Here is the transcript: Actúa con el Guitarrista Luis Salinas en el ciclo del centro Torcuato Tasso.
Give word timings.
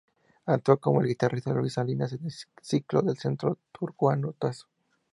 Actúa 0.47 0.77
con 0.77 0.99
el 0.99 1.07
Guitarrista 1.09 1.53
Luis 1.53 1.73
Salinas 1.73 2.11
en 2.13 2.25
el 2.25 2.33
ciclo 2.63 3.03
del 3.03 3.19
centro 3.19 3.59
Torcuato 3.71 4.33
Tasso. 4.33 4.65